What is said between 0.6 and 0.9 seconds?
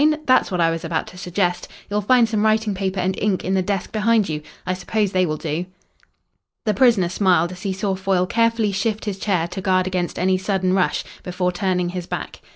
was